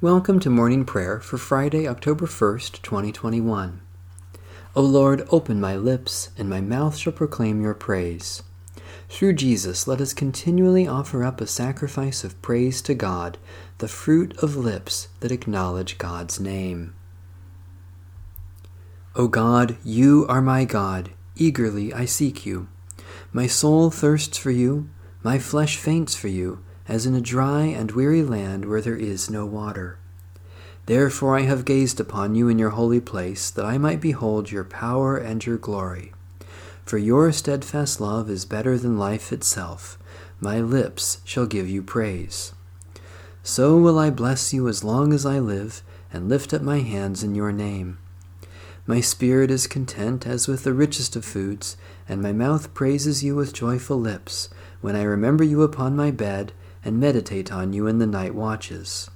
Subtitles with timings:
[0.00, 3.80] Welcome to morning prayer for Friday, October 1st, 2021.
[4.76, 8.44] O Lord, open my lips, and my mouth shall proclaim your praise.
[9.08, 13.38] Through Jesus, let us continually offer up a sacrifice of praise to God,
[13.78, 16.94] the fruit of lips that acknowledge God's name.
[19.16, 22.68] O God, you are my God, eagerly I seek you.
[23.32, 24.88] My soul thirsts for you,
[25.24, 29.30] my flesh faints for you as in a dry and weary land where there is
[29.30, 29.98] no water.
[30.86, 34.64] Therefore I have gazed upon you in your holy place, that I might behold your
[34.64, 36.12] power and your glory.
[36.86, 39.98] For your steadfast love is better than life itself.
[40.40, 42.54] My lips shall give you praise.
[43.42, 47.22] So will I bless you as long as I live, and lift up my hands
[47.22, 47.98] in your name.
[48.86, 51.76] My spirit is content as with the richest of foods,
[52.08, 54.48] and my mouth praises you with joyful lips,
[54.80, 56.52] when I remember you upon my bed
[56.84, 59.10] and meditate on you in the night watches.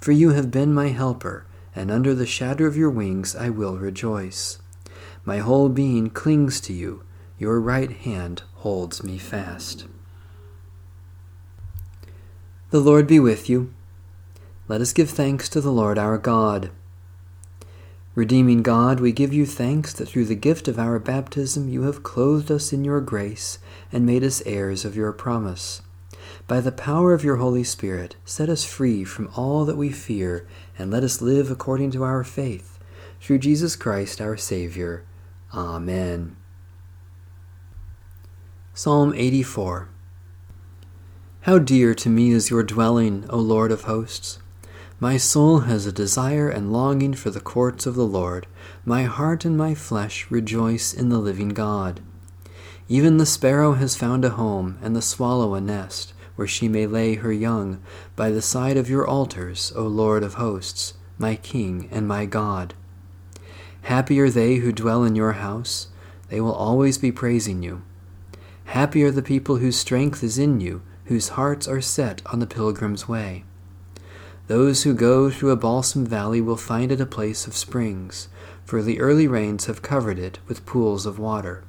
[0.00, 3.78] For you have been my helper, and under the shadow of your wings I will
[3.78, 4.58] rejoice.
[5.24, 7.04] My whole being clings to you,
[7.38, 9.86] your right hand holds me fast.
[12.70, 13.72] The Lord be with you.
[14.68, 16.70] Let us give thanks to the Lord our God.
[18.14, 22.02] Redeeming God, we give you thanks that through the gift of our baptism you have
[22.02, 23.58] clothed us in your grace
[23.90, 25.82] and made us heirs of your promise.
[26.46, 30.46] By the power of your Holy Spirit, set us free from all that we fear,
[30.78, 32.78] and let us live according to our faith.
[33.20, 35.04] Through Jesus Christ our Savior.
[35.54, 36.36] Amen.
[38.74, 39.88] Psalm 84
[41.42, 44.38] How dear to me is your dwelling, O Lord of hosts!
[44.98, 48.46] My soul has a desire and longing for the courts of the Lord.
[48.84, 52.00] My heart and my flesh rejoice in the living God.
[52.88, 56.86] Even the sparrow has found a home, and the swallow a nest where she may
[56.86, 57.80] lay her young,
[58.16, 62.74] by the side of your altars, O Lord of hosts, my King and my God.
[63.82, 65.88] Happy are they who dwell in your house,
[66.28, 67.82] they will always be praising you.
[68.66, 72.46] Happy are the people whose strength is in you, whose hearts are set on the
[72.46, 73.44] pilgrim's way.
[74.46, 78.28] Those who go through a balsam valley will find it a place of springs,
[78.64, 81.64] for the early rains have covered it with pools of water.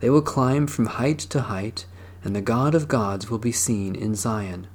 [0.00, 1.86] They will climb from height to height
[2.24, 4.66] and the God of gods will be seen in Zion.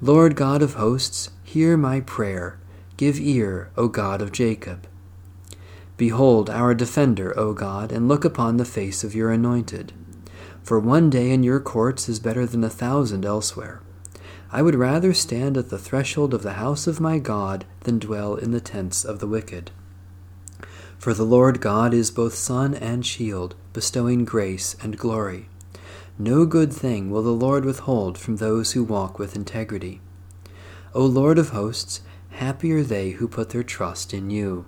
[0.00, 2.58] Lord God of hosts, hear my prayer.
[2.96, 4.86] Give ear, O God of Jacob.
[5.96, 9.92] Behold our defender, O God, and look upon the face of your anointed.
[10.62, 13.80] For one day in your courts is better than a thousand elsewhere.
[14.50, 18.36] I would rather stand at the threshold of the house of my God than dwell
[18.36, 19.70] in the tents of the wicked.
[20.98, 25.48] For the Lord God is both sun and shield, bestowing grace and glory.
[26.18, 30.00] No good thing will the Lord withhold from those who walk with integrity.
[30.94, 34.64] O Lord of hosts, happy are they who put their trust in you.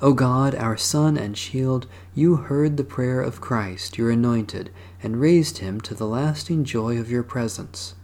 [0.00, 4.70] O God, our Sun and Shield, you heard the prayer of Christ, your anointed,
[5.02, 7.96] and raised him to the lasting joy of your presence.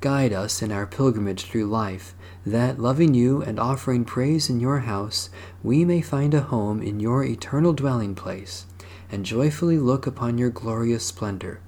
[0.00, 2.14] Guide us in our pilgrimage through life,
[2.46, 5.28] that, loving you and offering praise in your house,
[5.62, 8.64] we may find a home in your eternal dwelling place
[9.10, 11.60] and joyfully look upon your glorious splendor,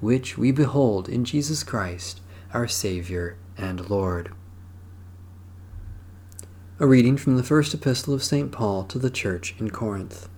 [0.00, 2.20] which we behold in Jesus Christ,
[2.52, 4.32] our Savior and Lord.
[6.78, 8.50] A reading from the first epistle of St.
[8.50, 10.28] Paul to the church in Corinth.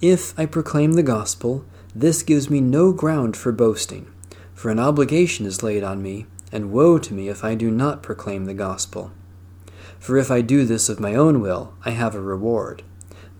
[0.00, 4.10] If I proclaim the gospel, this gives me no ground for boasting,
[4.54, 8.02] for an obligation is laid on me, and woe to me if I do not
[8.02, 9.12] proclaim the gospel.
[9.98, 12.82] For if I do this of my own will, I have a reward.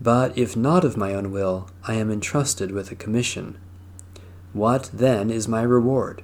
[0.01, 3.57] But if not of my own will, I am entrusted with a commission.
[4.53, 6.23] What, then, is my reward?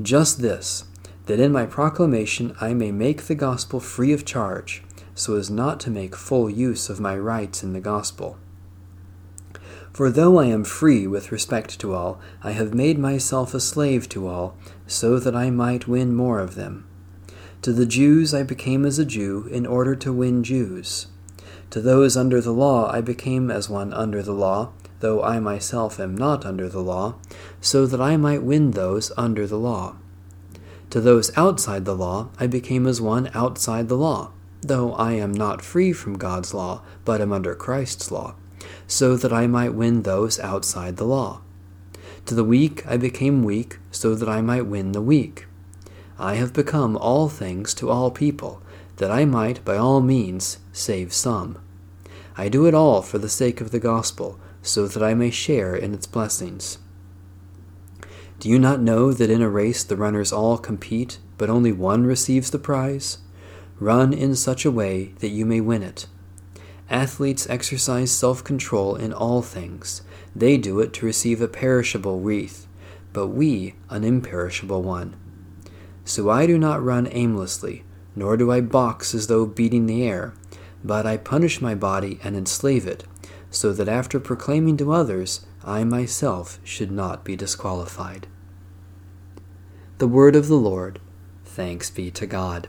[0.00, 0.84] Just this,
[1.26, 4.82] that in my proclamation I may make the gospel free of charge,
[5.14, 8.38] so as not to make full use of my rights in the gospel.
[9.92, 14.08] For though I am free with respect to all, I have made myself a slave
[14.08, 14.56] to all,
[14.86, 16.86] so that I might win more of them.
[17.60, 21.08] To the Jews I became as a Jew in order to win Jews.
[21.72, 25.98] To those under the law I became as one under the law, though I myself
[25.98, 27.14] am not under the law,
[27.62, 29.96] so that I might win those under the law.
[30.90, 35.32] To those outside the law I became as one outside the law, though I am
[35.32, 38.34] not free from God's law, but am under Christ's law,
[38.86, 41.40] so that I might win those outside the law.
[42.26, 45.46] To the weak I became weak, so that I might win the weak.
[46.18, 48.62] I have become all things to all people
[48.96, 51.58] that I might by all means save some.
[52.36, 55.74] I do it all for the sake of the gospel, so that I may share
[55.74, 56.78] in its blessings.
[58.38, 62.04] Do you not know that in a race the runners all compete, but only one
[62.06, 63.18] receives the prize?
[63.78, 66.06] Run in such a way that you may win it.
[66.88, 70.02] Athletes exercise self control in all things.
[70.34, 72.66] They do it to receive a perishable wreath,
[73.12, 75.16] but we an imperishable one.
[76.04, 80.34] So I do not run aimlessly, nor do I box as though beating the air,
[80.84, 83.04] but I punish my body and enslave it,
[83.50, 88.26] so that after proclaiming to others, I myself should not be disqualified.
[89.98, 91.00] The word of the Lord.
[91.44, 92.68] Thanks be to God.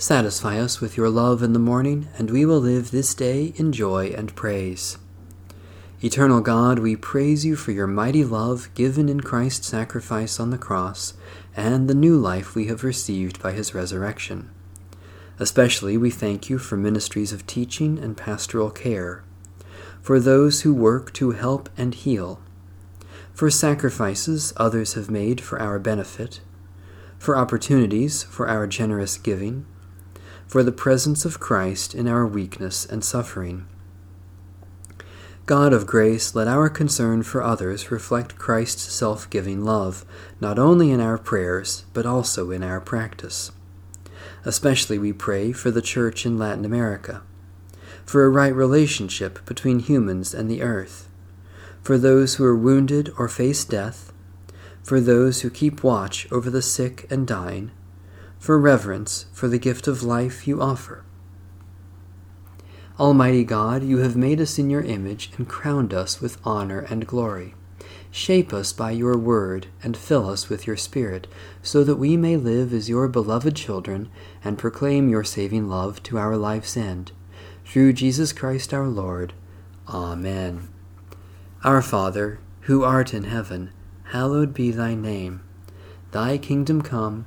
[0.00, 3.72] Satisfy us with your love in the morning, and we will live this day in
[3.72, 4.96] joy and praise.
[6.00, 10.56] Eternal God, we praise you for your mighty love given in Christ's sacrifice on the
[10.56, 11.14] cross
[11.56, 14.48] and the new life we have received by his resurrection.
[15.40, 19.24] Especially we thank you for ministries of teaching and pastoral care,
[20.00, 22.40] for those who work to help and heal,
[23.32, 26.38] for sacrifices others have made for our benefit,
[27.18, 29.66] for opportunities for our generous giving
[30.48, 33.66] for the presence of Christ in our weakness and suffering.
[35.44, 40.04] God of grace, let our concern for others reflect Christ's self giving love,
[40.40, 43.52] not only in our prayers, but also in our practice.
[44.44, 47.22] Especially we pray for the Church in Latin America,
[48.04, 51.08] for a right relationship between humans and the earth,
[51.82, 54.12] for those who are wounded or face death,
[54.82, 57.70] for those who keep watch over the sick and dying,
[58.38, 61.04] for reverence for the gift of life you offer.
[62.98, 67.06] Almighty God, you have made us in your image and crowned us with honor and
[67.06, 67.54] glory.
[68.10, 71.26] Shape us by your word and fill us with your Spirit,
[71.62, 74.08] so that we may live as your beloved children
[74.42, 77.12] and proclaim your saving love to our life's end.
[77.64, 79.34] Through Jesus Christ our Lord.
[79.88, 80.68] Amen.
[81.62, 83.70] Our Father, who art in heaven,
[84.04, 85.42] hallowed be thy name.
[86.10, 87.26] Thy kingdom come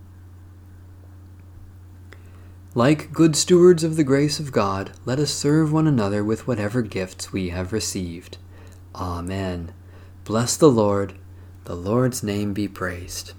[2.73, 6.81] Like good stewards of the grace of God, let us serve one another with whatever
[6.81, 8.37] gifts we have received.
[8.95, 9.73] Amen.
[10.23, 11.15] Bless the Lord.
[11.65, 13.33] The Lord's name be praised.